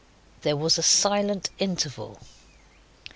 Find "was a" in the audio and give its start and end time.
0.57-0.81